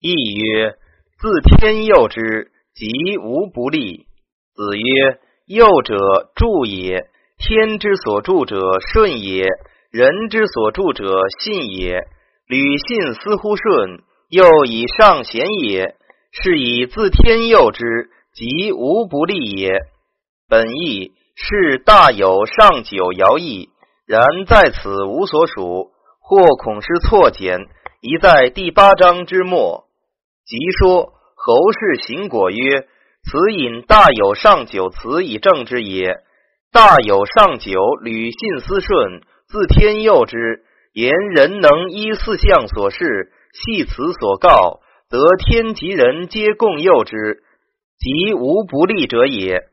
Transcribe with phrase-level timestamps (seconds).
[0.00, 0.74] 亦曰：
[1.18, 4.06] 自天佑之，即无不利。
[4.54, 5.96] 子曰：佑者
[6.34, 8.60] 助也，天之所助者
[8.92, 9.46] 顺也，
[9.90, 12.06] 人之所助者信也。
[12.46, 15.96] 履信思乎顺，又以上贤也，
[16.30, 19.72] 是以自天佑之，即无不利也。
[20.46, 23.70] 本义是大有上九爻义，
[24.06, 25.90] 然在此无所属，
[26.20, 27.58] 或恐失错简，
[28.00, 29.85] 宜在第八章之末。
[30.46, 32.86] 即说侯氏行果曰
[33.26, 36.18] ：“此引大有上九辞以正之也。
[36.72, 40.62] 大有上九，履信思顺，自天佑之。
[40.92, 47.42] 言人能依四象所示，系辞所告，则天及人皆共佑之，
[47.98, 49.64] 即无不利者也。”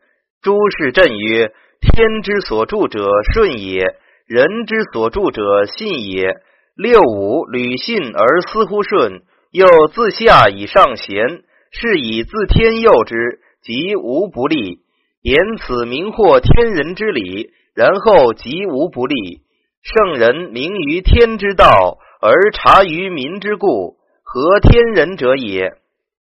[0.41, 3.95] 诸事震曰：“天之所助者顺也，
[4.25, 6.41] 人之所助者信也。
[6.75, 9.21] 六五履信而思乎顺，
[9.53, 14.79] 又自下以上贤，是以自天佑之，即无不利。
[15.21, 19.43] 言此明获天人之理，然后即无不利。
[19.83, 25.69] 圣人明于天之道，而察于民之故，合天人者也。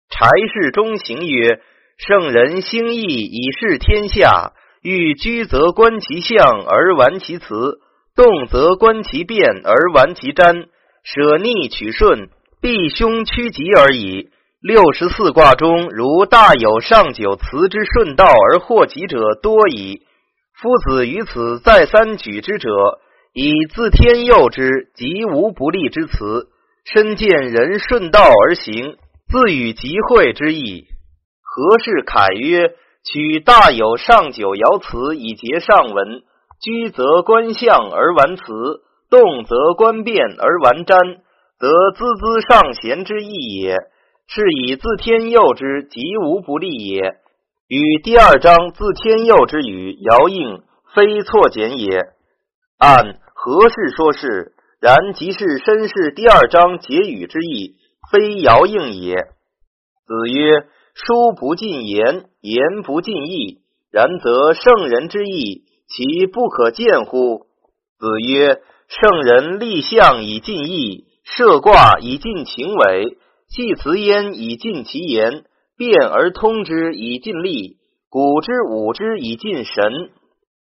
[0.10, 1.62] 柴氏中行曰。”
[1.98, 7.80] 圣人兴义以示天下，欲居则观其象而玩其辞，
[8.16, 10.66] 动则观其变而玩其瞻，
[11.04, 12.30] 舍逆取顺，
[12.62, 14.30] 避凶趋吉而已。
[14.62, 20.04] 六十四卦中，如大有上九辞之顺道而获吉者多矣。
[20.62, 22.70] 夫子于此再三举之者，
[23.34, 26.50] 以自天佑之，吉无不利之辞，
[26.86, 28.96] 身见人顺道而行，
[29.28, 30.86] 自与吉会之意。
[31.42, 36.22] 何氏凯曰：“取大有上九爻辞以结上文，
[36.62, 38.44] 居则观象而玩辞，
[39.10, 41.18] 动则观变而玩瞻，
[41.62, 43.32] 则孜孜上贤之意
[43.62, 43.78] 也。
[44.26, 47.18] 是以自天佑之，吉无不利也。
[47.68, 50.64] 与第二章自天佑之语爻应，
[50.96, 51.88] 非错简也。
[52.80, 57.76] 按何事说是，然即是身是第二章结语之意，
[58.12, 59.16] 非爻应也。
[59.16, 63.60] 子曰。”书不尽言，言不尽意。
[63.92, 67.46] 然则圣人之意，其不可见乎？
[67.98, 68.60] 子曰：
[68.90, 73.18] 圣人立象以尽意，设卦以尽情为，
[73.48, 75.46] 系辞焉以尽其言，
[75.78, 77.78] 变而通之以尽力，
[78.10, 80.12] 古之武之以尽神。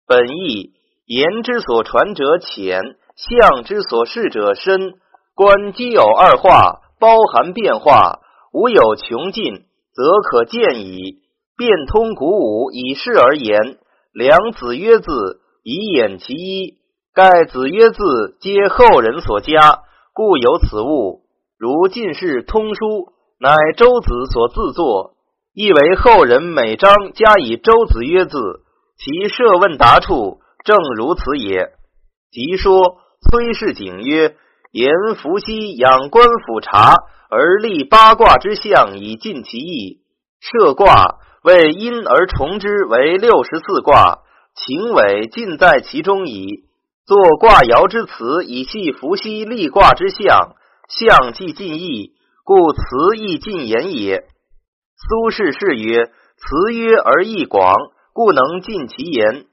[0.07, 0.71] 本意
[1.05, 2.79] 言之所传者浅，
[3.15, 4.93] 象之所示者深。
[5.33, 8.19] 观既有二化，包含变化，
[8.53, 9.65] 无有穷尽。
[9.93, 11.19] 则可见矣。
[11.57, 13.77] 变通古武，以示而言。
[14.13, 16.75] 良子曰字，以演其一。
[17.13, 19.79] 盖子曰字，皆后人所加，
[20.13, 21.21] 故有此物。
[21.57, 25.15] 如进士通书，乃周子所自作，
[25.53, 28.37] 亦为后人每章加以周子曰字。
[28.97, 31.69] 其设问答处，正如此也。
[32.31, 32.97] 即说
[33.29, 34.35] 崔氏景曰：
[34.71, 36.95] 言伏羲养官府察。
[37.33, 40.01] 而立八卦之象以尽其意，
[40.41, 44.19] 设卦为因而重之为六十四卦，
[44.53, 46.65] 情尾尽在其中矣。
[47.11, 50.55] 作卦爻之辞以系伏羲立卦之象，
[50.87, 52.13] 象既尽意，
[52.45, 54.23] 故辞亦尽言也。
[54.95, 56.05] 苏轼是曰
[56.39, 57.75] ：“辞约而意广，
[58.13, 59.43] 故能尽其言。”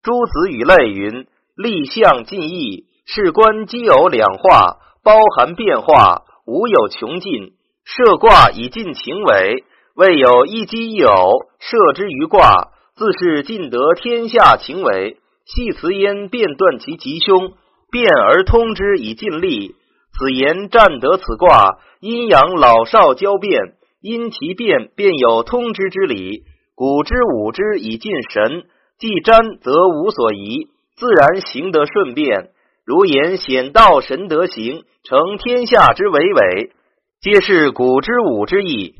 [0.00, 1.26] 诸子语类云
[1.58, 7.50] ：“立象尽意，事关奇偶两化，包含变化。”无有穷尽，
[7.84, 9.64] 设卦以尽情为，
[9.96, 15.18] 未有一机一偶，设之于卦，自是尽得天下情为。
[15.54, 17.52] 系辞焉，变断其吉凶，
[17.90, 19.74] 变而通之以尽力。
[20.12, 26.42] 此言占得此卦阴阳老少交变，因其变，便有通之之理。
[26.74, 28.64] 古之武之以尽神，
[28.98, 32.50] 既占则无所疑，自然行得顺便。
[32.84, 36.72] 如言显道神德行，成天下之伟伟，
[37.20, 38.94] 皆是古之武之意。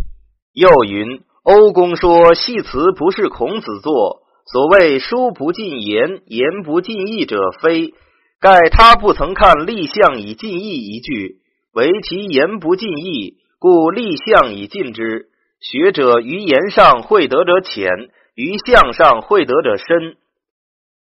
[0.55, 7.93] 又云：欧公说系辞不是孔子作，所谓书不尽言，言不尽意者非。
[8.41, 11.41] 盖他不曾看立象以尽意一句，
[11.75, 15.27] 唯其言不尽意，故立象以尽之。
[15.61, 17.91] 学者于言上会得者浅，
[18.35, 20.17] 于象上会得者深。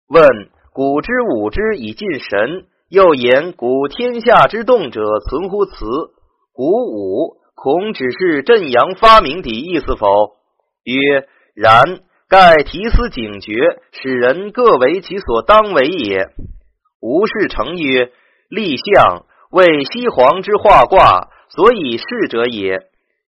[0.08, 0.26] 问
[0.72, 2.66] 古之武之以尽神。
[2.90, 5.74] 又言古天下之动者存乎辞，
[6.52, 10.36] 古武恐只是镇阳发明的意思否？
[10.84, 12.03] 曰：然。
[12.28, 13.52] 盖提思警觉，
[13.92, 16.26] 使人各为其所当为也。
[17.00, 18.10] 吴氏成曰：
[18.48, 22.80] 立象为西皇之画卦，所以示者也。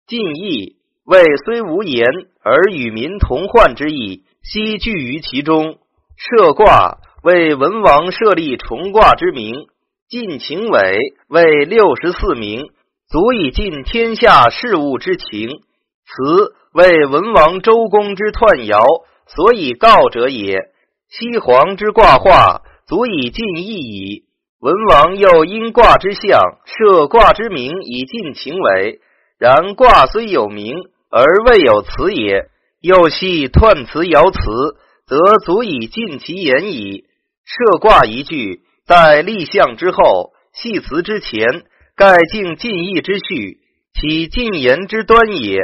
[0.06, 2.06] 晋义谓虽无言
[2.42, 5.78] 而与民同患之意，悉聚于其中。
[6.16, 9.66] 设卦为文王设立重卦之名，
[10.08, 10.98] 晋秦伟
[11.28, 12.70] 为六十四名，
[13.10, 15.60] 足以尽天下事务之情。
[16.06, 20.70] 此为文王周公之彖爻，所以告者也。
[21.08, 24.24] 西黄之卦画，足以尽意矣。
[24.60, 29.00] 文王又因卦之象，设卦之名以尽情为。
[29.38, 30.74] 然卦虽有名，
[31.10, 32.48] 而未有辞也。
[32.80, 34.76] 又系彖辞爻辞，
[35.06, 37.04] 则足以尽其言矣。
[37.44, 41.64] 设卦一句，在立象之后，系辞之前，
[41.96, 43.58] 盖尽尽意之序，
[44.00, 45.58] 其尽言之端也。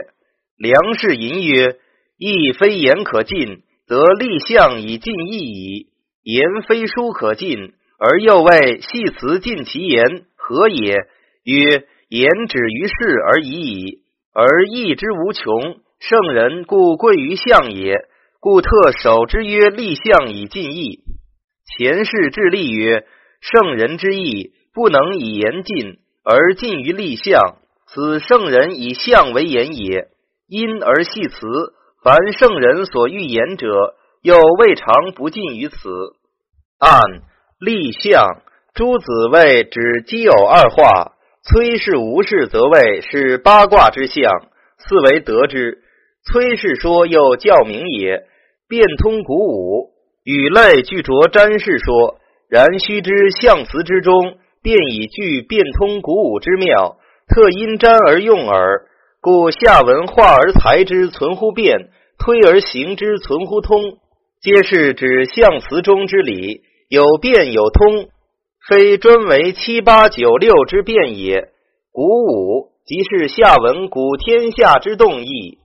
[0.63, 1.75] 梁氏吟曰
[2.17, 5.89] ：“意非言可尽，则立象以尽意矣；
[6.23, 10.05] 言非书可尽。”而又谓系辞尽其言，
[10.37, 10.95] 何也？
[11.43, 12.95] 曰：言止于事
[13.27, 14.03] 而已矣。
[14.33, 17.97] 而义之无穷，圣人故贵于象也。
[18.39, 18.71] 故特
[19.03, 21.01] 守之曰：立象以尽义。
[21.77, 23.05] 前世致立曰：
[23.41, 27.57] 圣人之义不能以言尽，而尽于立象。
[27.89, 30.07] 此圣人以象为言也。
[30.53, 31.47] 因而系辞，
[32.05, 35.77] 凡圣人所欲言者，又未尝不尽于此。
[36.79, 37.01] 按。
[37.59, 38.43] 立象，
[38.75, 41.13] 诸子谓指奇偶二化；
[41.43, 44.31] 崔氏、吴氏则谓是八卦之象。
[44.77, 45.79] 四为得之。
[46.31, 48.27] 崔氏说又教名也，
[48.69, 52.19] 变通古武，与类俱着占氏说。
[52.51, 58.83] 然须知象辞之中，便已具变通古武之妙，特因占而用耳。
[59.23, 63.99] 故下文化而才之存乎变，推而行之存乎通，
[64.43, 66.63] 皆是指象辞中之理。
[66.89, 68.09] 有变有通，
[68.69, 71.51] 非专为七八九六之变也。
[71.93, 75.59] 古五即是下文古天下之动意，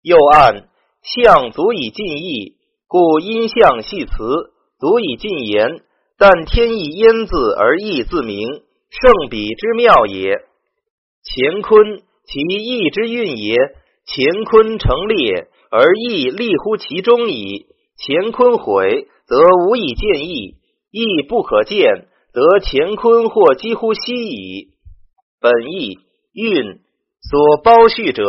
[0.00, 0.64] 又按
[1.02, 2.56] 象足以尽意，
[2.88, 4.14] 故因象系辞，
[4.80, 5.82] 足以尽言。
[6.16, 10.40] 但天意焉字而意自明，胜彼之妙也。
[11.22, 13.56] 乾坤其意之运也，
[14.06, 17.66] 乾坤成列而意立乎其中矣。
[17.98, 19.36] 乾坤毁，则
[19.66, 20.56] 无以见义。
[20.90, 24.68] 亦不可见，得乾坤或几乎息矣。
[25.40, 25.98] 本义
[26.32, 26.80] 运
[27.20, 28.24] 所包蓄者，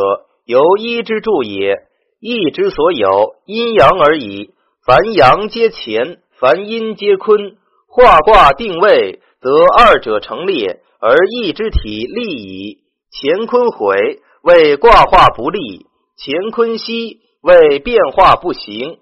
[0.46, 1.76] 由一之助也。
[2.20, 4.52] 义之所有，阴阳而已。
[4.86, 7.58] 凡阳皆乾，凡阴皆坤。
[7.88, 12.83] 化卦定位，则二者成列，而义之体立矣。
[13.22, 15.86] 乾坤毁，为卦化不利；
[16.18, 18.98] 乾坤息，为变化不行。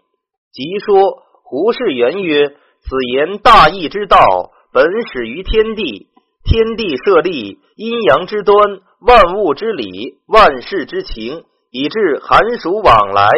[0.52, 2.58] 即说胡适言曰。
[2.84, 4.18] 此言大义之道，
[4.74, 6.08] 本始于天地。
[6.44, 8.58] 天地设立，阴阳之端，
[9.00, 13.30] 万物之理，万事之情，以致寒暑往来，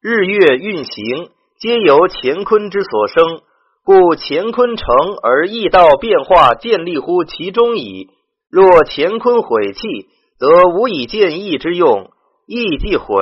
[0.00, 1.30] 日月运行，
[1.60, 3.40] 皆由乾坤之所生。
[3.84, 4.86] 故乾坤成
[5.22, 8.10] 而易道变化建立乎其中矣。
[8.52, 9.80] 若乾坤毁弃，
[10.38, 10.46] 则
[10.78, 12.10] 无以见义之用；
[12.46, 13.16] 义既毁，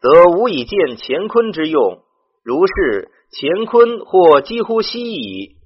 [0.00, 1.98] 则无以见乾坤之用。
[2.44, 3.10] 如是。
[3.36, 5.56] 乾坤或几乎息矣。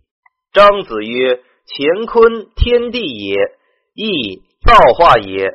[0.55, 3.37] 张子曰：“乾坤天地也，
[3.95, 5.51] 义造化也。”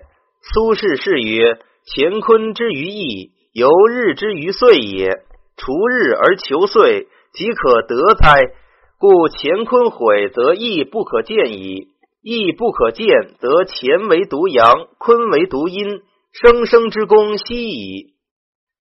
[0.54, 1.58] 苏轼是曰
[1.90, 5.10] ：“乾坤之于义，由日之于岁也。
[5.58, 8.54] 除日而求岁，即可得哉？
[9.00, 11.88] 故乾坤毁，则义不可见矣；
[12.24, 13.06] 亦不可见，
[13.40, 16.02] 则乾为独阳，坤为独阴，
[16.32, 18.14] 生生之功息矣。”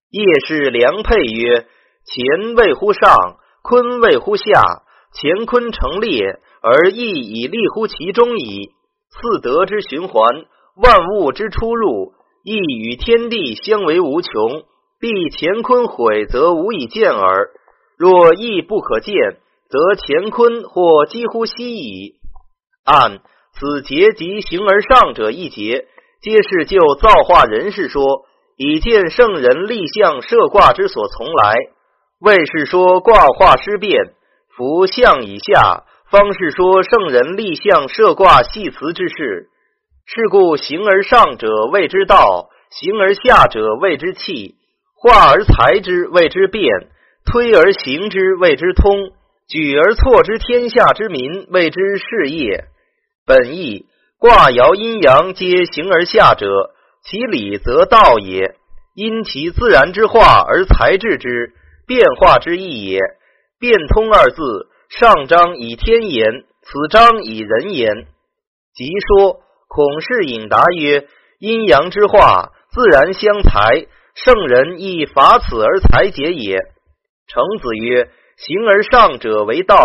[0.09, 1.67] 叶氏良配曰。
[2.05, 3.15] 乾位乎上，
[3.63, 4.43] 坤位乎下。
[5.13, 8.71] 乾坤成列，而义以立乎其中矣。
[9.09, 10.45] 四德之循环，
[10.75, 14.63] 万物之出入，义与天地相为无穷。
[14.99, 17.51] 必乾坤毁，则无以见耳。
[17.97, 19.13] 若义不可见，
[19.69, 22.15] 则乾坤或几乎息矣。
[22.83, 23.21] 按
[23.59, 25.85] 此节及形而上者一节，
[26.21, 28.25] 皆是就造化人事说，
[28.57, 31.55] 以见圣人立象设卦之所从来。
[32.19, 34.13] 谓是说卦化失变，
[34.55, 39.49] 夫象以下，方是说圣人立象设卦系辞之事。
[40.05, 44.55] 是故形而上者谓之道，形而下者谓之器。
[44.95, 46.65] 化而裁之谓之变，
[47.25, 49.11] 推而行之谓之通，
[49.49, 52.65] 举而错之天下之民谓之事业。
[53.25, 53.85] 本意
[54.19, 56.45] 卦爻阴阳皆形而下者，
[57.05, 58.55] 其理则道也。
[58.95, 61.53] 因其自然之化而裁治之。
[61.87, 62.99] 变化之意也。
[63.59, 68.07] 变通二字，上章以天言，此章以人言。
[68.73, 71.07] 即说孔氏引答曰：
[71.39, 73.87] 阴阳之化，自然相才。
[74.15, 76.57] 圣人亦法此而财解也。
[77.27, 79.77] 程子曰：形而上者为道，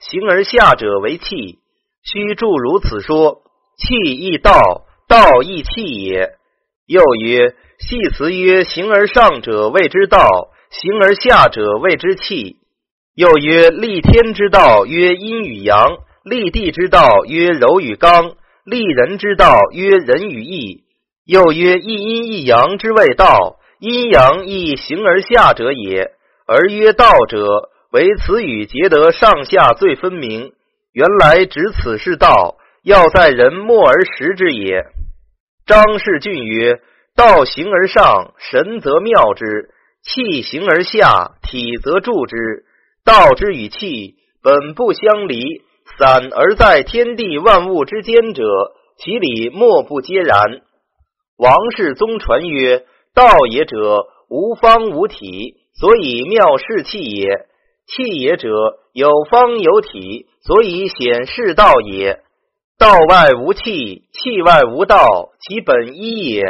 [0.00, 1.58] 形而下者为器。
[2.12, 3.42] 须注如此说，
[3.76, 6.30] 气亦道，道亦气也。
[6.86, 12.58] 又曰：系辞曰：形而上者谓之道，形而下者谓之器。
[13.16, 20.84] 又曰：立天之道曰阴与阳，立地之道曰柔与刚，立人之道曰仁与义。
[21.24, 23.58] 又曰：一阴一阳之谓道。
[23.78, 26.12] 阴阳亦形而下者也，
[26.46, 30.52] 而曰道者，为此语结得上下最分明。
[30.96, 34.82] 原来指此是道，要在人默而识之也。
[35.66, 36.80] 张氏俊曰：
[37.14, 39.44] 道行而上，神则妙之；
[40.02, 42.64] 气行而下，体则助之。
[43.04, 45.60] 道之与气本不相离，
[45.98, 48.42] 散而在天地万物之间者，
[48.96, 50.62] 其理莫不皆然。
[51.36, 52.86] 王氏宗传曰。
[53.14, 57.46] 道也者，无方无体，所以妙是气也；
[57.86, 58.48] 气也者，
[58.92, 62.20] 有方有体，所以显是道也。
[62.78, 66.42] 道外无气，气外无道，其本一也。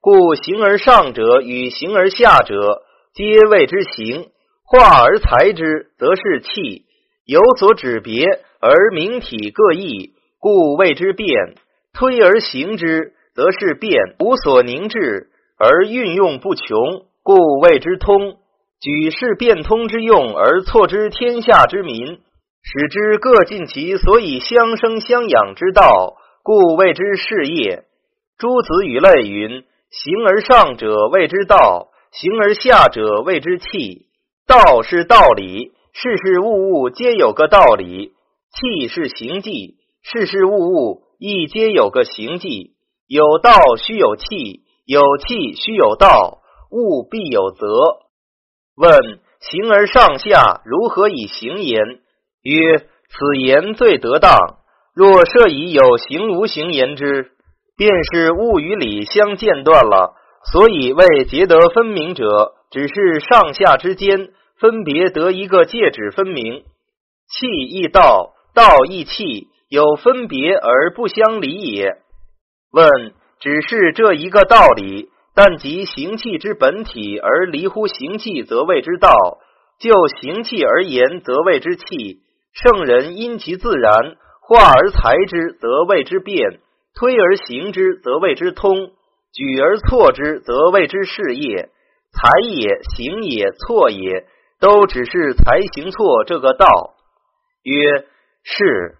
[0.00, 2.82] 故形而上者与形而下者，
[3.14, 4.28] 皆谓之形；
[4.64, 6.84] 化而裁之，则是气。
[7.26, 8.24] 有所指别，
[8.60, 11.54] 而名体各异，故谓之变；
[11.92, 15.28] 推而行之，则是变；无所凝滞。
[15.58, 18.36] 而运用不穷，故谓之通。
[18.84, 22.18] 举世变通之用，而错之天下之民，
[22.62, 27.84] 使之各尽其所以相生相养之道，故谓之事业。
[28.36, 34.04] 诸子语类云：形而上者谓之道，形而下者谓之器。
[34.46, 38.10] 道是道理，事事物物皆有个道理；
[38.52, 42.72] 器是行迹，事事物物亦皆有个行迹。
[43.08, 44.60] 有道须有器。
[44.84, 48.03] 有气须有道，物必有则。
[48.76, 52.00] 问形而上下，如何以形言？
[52.42, 54.38] 曰：此言最得当。
[54.94, 57.32] 若设以有形无形言之，
[57.76, 60.14] 便是物与理相间断了。
[60.52, 66.64] 所以谓结得分明者，只是上下之间分别得一个介指分明。
[67.28, 71.96] 气亦道，道亦气，有分别而不相离也。
[72.72, 73.14] 问。
[73.40, 79.10] 只是这一个道理，但即行气之本体而离乎行气，则谓之道；
[79.80, 82.20] 就行气而言，则谓之气。
[82.52, 86.60] 圣人因其自然，化而裁之，则谓之变；
[86.94, 88.92] 推而行之，则谓之通；
[89.32, 91.70] 举而错之，则谓之事业。
[92.12, 94.26] 裁也，行也，错也，
[94.60, 96.66] 都只是裁行错这个道。
[97.64, 98.06] 曰
[98.44, 98.98] 是。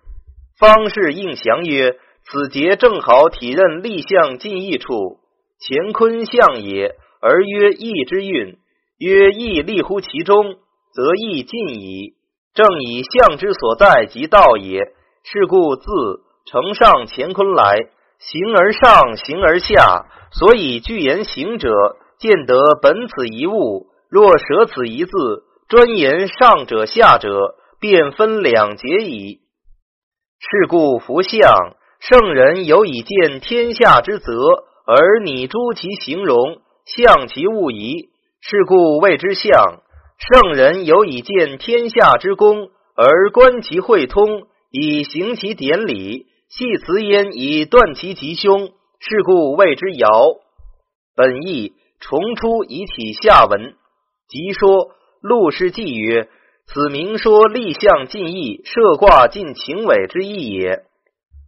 [0.59, 1.97] 方士应祥曰。
[2.27, 5.19] 此节正好体认立象近义处，
[5.61, 8.59] 乾坤象也，而曰易之运。
[8.99, 10.57] 曰易立乎其中，
[10.95, 12.15] 则易尽矣。
[12.55, 14.81] 正以象之所在即道也。
[15.25, 15.85] 是故自
[16.47, 17.77] 承上乾坤来，
[18.19, 21.71] 形而上，形而下，所以具言行者，
[22.19, 23.87] 见得本此一物。
[24.11, 25.11] 若舍此一字，
[25.69, 29.41] 专言上者下者，便分两节矣。
[30.39, 31.41] 是故福相。
[32.01, 34.35] 圣人有以见天下之则，
[34.87, 38.11] 而拟诸其形容，象其物宜，
[38.41, 39.81] 是故谓之象。
[40.19, 50.39] 圣人有以见天下之功，而观其会通，以行其典礼，系辞焉以断其吉凶，是故谓之爻。
[51.17, 53.75] 本意重出以体下文，
[54.29, 54.91] 即说
[55.23, 56.29] 陆氏记曰
[56.69, 60.85] ：“此明说立象尽义，设卦尽情伪之意也。”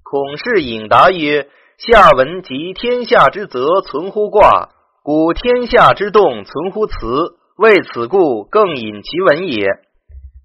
[0.02, 4.70] 孔氏引答曰：“下文即天下之则存乎卦，
[5.02, 6.94] 古天下之动存乎辞。
[7.58, 9.66] 为此故，更引其文也。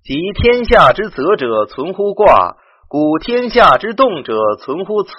[0.03, 2.57] 即天下之则者存乎卦，
[2.89, 5.13] 古天下之动者存乎辞。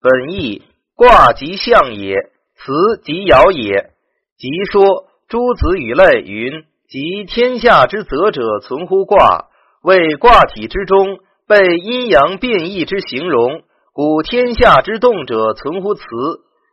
[0.00, 0.62] 本意
[0.96, 2.14] 卦即象也，
[2.56, 3.90] 辞即爻也。
[4.38, 9.48] 即说诸子语类云：即天下之则者存乎卦，
[9.82, 11.18] 为卦体之中。”
[11.50, 16.04] 被阴阳变异之形容，古天下之动者存乎辞，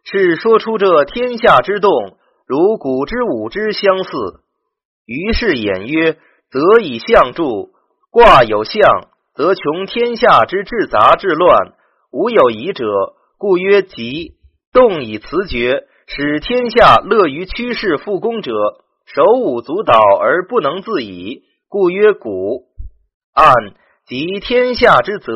[0.03, 1.91] 是说出这天下之动，
[2.45, 4.11] 如古之武之相似。
[5.07, 6.13] 于是演曰：
[6.51, 7.71] 则以象助
[8.11, 8.81] 卦有象，
[9.33, 11.73] 则穷天下之至杂至乱，
[12.11, 12.85] 无有疑者，
[13.39, 14.33] 故曰吉。
[14.71, 18.51] 动以辞绝，使天下乐于趋势复功者，
[19.07, 22.65] 手舞足蹈而不能自已，故曰古。
[23.33, 23.51] 按。
[24.05, 25.33] 即天下之则，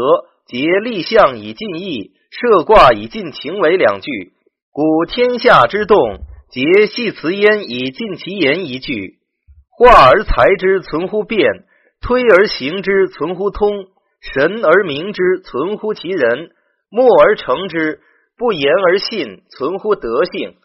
[0.52, 4.12] 结立象以尽义，设卦以尽情为两句。
[4.74, 9.20] 古天下之动，结系辞焉以尽其言一句。
[9.70, 11.40] 化而才之，存乎变；
[12.02, 13.70] 推而行之，存乎通；
[14.20, 16.50] 神而明之，存乎其人；
[16.90, 18.02] 默而成之，
[18.38, 20.56] 不言而信，存乎德性。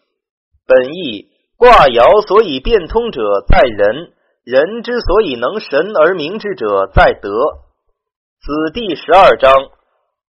[0.67, 4.09] 本意卦爻所以变通者，在人；
[4.43, 7.29] 人之所以能神而明之者，在德。
[8.41, 9.51] 子第十二章，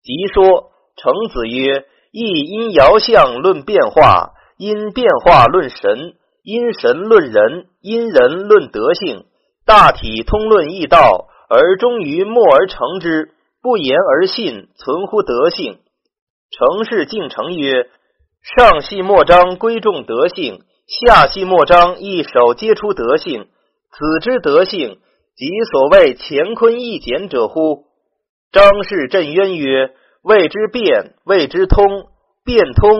[0.03, 0.71] 即说。
[0.95, 9.25] 程子曰：“亦因爻象论变化，因变化论神，因神论人，因人论德性。
[9.65, 13.31] 大体通论易道，而终于默而成之，
[13.63, 15.79] 不言而信，存乎德性。”
[16.53, 17.87] 程氏敬成曰
[18.57, 23.49] ：“上系莫章归重德性，下系莫章一手皆出德性。
[23.91, 24.99] 此之德性，
[25.35, 27.87] 即所谓乾坤易简者乎？”
[28.53, 29.91] 张氏震渊曰。
[30.23, 31.85] 谓之变，谓之通。
[32.45, 32.91] 变通，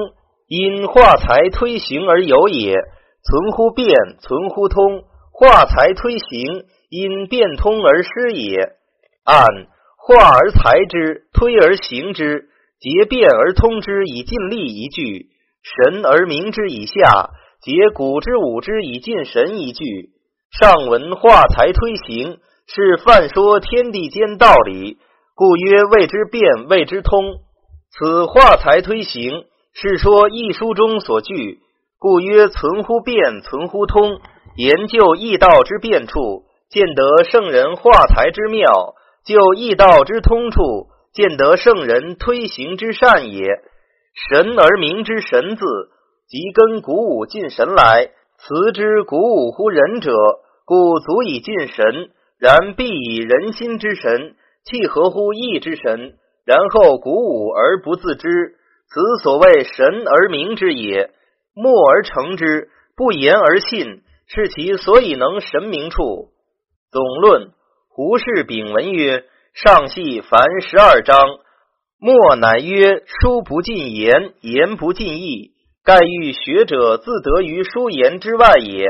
[0.49, 2.75] 因化财推行而有也。
[2.75, 5.05] 存乎变，存乎通。
[5.31, 8.57] 化财推行，因变通而失也。
[9.25, 9.47] 按
[9.97, 12.49] 化而财之，推而行之，
[12.81, 15.29] 结变而通之以尽力一句；
[15.63, 17.31] 神而明之以下，
[17.61, 20.11] 结古之武之以尽神一句。
[20.51, 24.99] 上文化财推行，是泛说天地间道理。
[25.43, 27.41] 故曰谓之变，谓之通。
[27.91, 29.45] 此化财推行，
[29.75, 31.59] 是说易书中所据。
[31.99, 34.21] 故曰存乎变，存乎通。
[34.55, 38.95] 研究易道之变处，见得圣人化财之妙；
[39.27, 40.63] 就易道之通处，
[41.13, 43.43] 见得圣人推行之善也。
[44.31, 45.65] 神而明之神字，
[46.29, 48.11] 即根鼓舞进神来。
[48.39, 50.13] 辞之鼓舞乎人者，
[50.65, 52.11] 故足以进神。
[52.39, 54.37] 然必以人心之神。
[54.65, 56.15] 契合乎意之神，
[56.45, 58.29] 然后鼓舞而不自知，
[58.89, 61.11] 此所谓神而明之也。
[61.55, 66.31] 默而成之，不言而信，是其所以能神明处。
[66.91, 67.51] 总论
[67.89, 71.19] 胡适丙文曰：上系凡十二章，
[71.99, 75.53] 莫乃曰书不尽言，言不尽意。
[75.85, 78.87] 盖欲学者自得于书言之外也。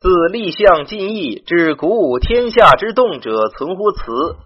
[0.00, 4.36] 自立象尽意至鼓舞天下之动者，存乎辞。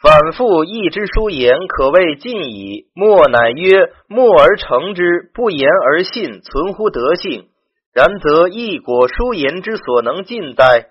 [0.00, 2.86] 反复一之书言，可谓尽矣。
[2.94, 7.48] 莫乃曰默而成之，不言而信，存乎德性。
[7.92, 10.86] 然则一果书言之所能尽哉？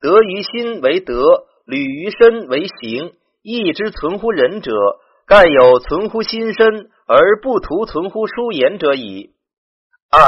[0.00, 1.22] 得于心为德，
[1.64, 3.12] 履于身为行。
[3.42, 4.72] 义之存乎人者，
[5.28, 9.30] 盖有存乎心身而不图存乎书言者矣。
[10.10, 10.26] 按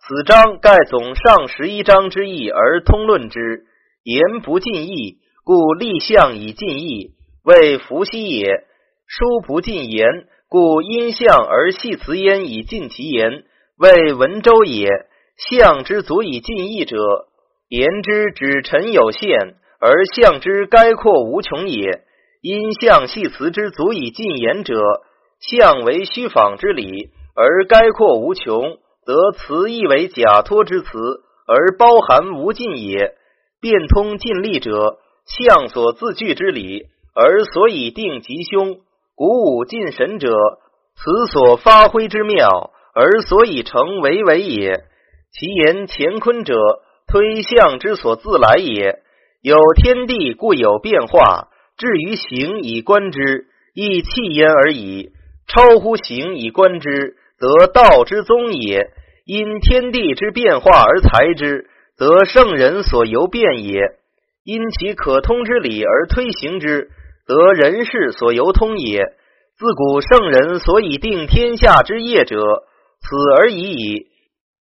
[0.00, 3.66] 此章盖总上十一章之意而通论之，
[4.02, 7.12] 言不尽意，故立象以尽意。
[7.44, 8.64] 谓伏羲也，
[9.06, 10.06] 书不尽言，
[10.48, 13.44] 故因象而系辞焉以尽其言。
[13.78, 14.88] 谓文周也，
[15.50, 16.96] 象之足以尽义者，
[17.68, 22.02] 言之指陈有限，而象之概括无穷也。
[22.42, 24.78] 因象系辞之足以尽言者，
[25.40, 30.88] 象为虚仿之理，而概括无穷，则辞亦为假托之词，
[31.46, 33.14] 而包含无尽也。
[33.62, 36.86] 变通尽力者，象所自具之理。
[37.14, 38.80] 而所以定吉凶，
[39.14, 40.32] 鼓舞尽神者，
[40.96, 44.84] 此所发挥之妙，而所以成为为也。
[45.32, 46.54] 其言乾坤者，
[47.06, 49.00] 推象之所自来也。
[49.42, 51.48] 有天地，故有变化。
[51.76, 55.12] 至于形以观之，亦气焉而已；
[55.46, 58.90] 超乎形以观之，则道之宗也。
[59.24, 63.80] 因天地之变化而裁之，则圣人所由变也。
[64.44, 66.90] 因其可通之理而推行之。
[67.30, 69.04] 得人事所由通也。
[69.56, 72.36] 自古圣人所以定天下之业者，
[73.00, 74.06] 此而已矣。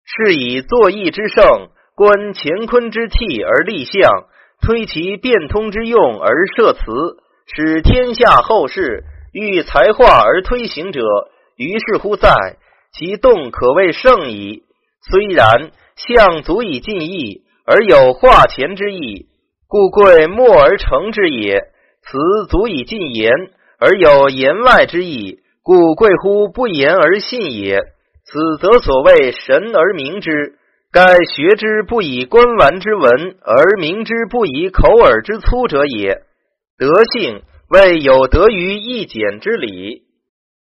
[0.05, 1.43] 是以作义之圣，
[1.95, 4.09] 观乾坤之气而立象，
[4.61, 6.79] 推其变通之用而设辞，
[7.53, 11.01] 使天下后世欲才化而推行者，
[11.57, 12.33] 于是乎在
[12.93, 14.63] 其动可谓圣矣。
[15.11, 19.27] 虽然，象足以尽意，而有化前之意，
[19.67, 21.72] 故贵默而成之也。
[22.05, 23.31] 此足以尽言，
[23.79, 27.79] 而有言外之意，故贵乎不言而信也。
[28.25, 30.57] 此则所谓神而明之。
[30.91, 31.01] 盖
[31.35, 36.21] 学之不以观玩之文，而明之不以口耳之粗者也。
[36.77, 40.03] 德性谓有得于一简之理。